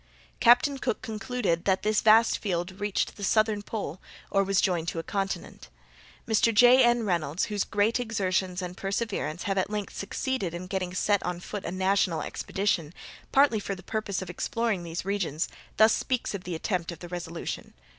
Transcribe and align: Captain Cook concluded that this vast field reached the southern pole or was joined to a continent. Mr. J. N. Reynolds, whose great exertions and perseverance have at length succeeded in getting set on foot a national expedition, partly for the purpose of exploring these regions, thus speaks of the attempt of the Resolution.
Captain 0.39 0.79
Cook 0.79 1.03
concluded 1.03 1.65
that 1.65 1.83
this 1.83 2.01
vast 2.01 2.39
field 2.39 2.79
reached 2.79 3.17
the 3.17 3.23
southern 3.23 3.61
pole 3.61 4.01
or 4.31 4.43
was 4.43 4.59
joined 4.59 4.87
to 4.87 4.97
a 4.97 5.03
continent. 5.03 5.67
Mr. 6.27 6.51
J. 6.51 6.83
N. 6.83 7.03
Reynolds, 7.05 7.45
whose 7.53 7.63
great 7.63 7.99
exertions 7.99 8.63
and 8.63 8.75
perseverance 8.75 9.43
have 9.43 9.59
at 9.59 9.69
length 9.69 9.95
succeeded 9.95 10.55
in 10.55 10.65
getting 10.65 10.95
set 10.95 11.21
on 11.21 11.39
foot 11.39 11.65
a 11.65 11.71
national 11.71 12.23
expedition, 12.23 12.95
partly 13.31 13.59
for 13.59 13.75
the 13.75 13.83
purpose 13.83 14.23
of 14.23 14.29
exploring 14.31 14.81
these 14.81 15.05
regions, 15.05 15.47
thus 15.77 15.93
speaks 15.93 16.33
of 16.33 16.45
the 16.45 16.55
attempt 16.55 16.91
of 16.91 16.97
the 16.97 17.07
Resolution. 17.07 17.75